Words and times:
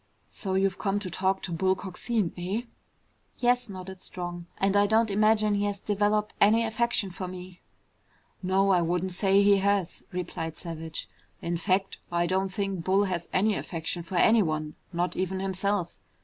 "So 0.29 0.55
you've 0.55 0.79
come 0.79 0.97
to 1.01 1.11
talk 1.11 1.43
to 1.43 1.51
Bull 1.51 1.75
Coxine, 1.75 2.33
eh?" 2.35 2.63
"Yes," 3.37 3.69
nodded 3.69 4.01
Strong. 4.01 4.47
"And 4.57 4.75
I 4.75 4.87
don't 4.87 5.11
imagine 5.11 5.53
he 5.53 5.65
has 5.65 5.79
developed 5.79 6.33
any 6.41 6.63
affection 6.63 7.11
for 7.11 7.27
me." 7.27 7.61
"No, 8.41 8.71
I 8.71 8.81
wouldn't 8.81 9.13
say 9.13 9.43
he 9.43 9.57
has," 9.57 10.03
replied 10.11 10.57
Savage. 10.57 11.07
"In 11.39 11.55
fact, 11.55 11.99
I 12.11 12.25
don't 12.25 12.49
think 12.49 12.83
Bull 12.83 13.03
has 13.03 13.29
any 13.31 13.53
affection 13.53 14.01
for 14.01 14.15
anyone, 14.15 14.73
not 14.91 15.15
even 15.15 15.39
himself. 15.39 15.93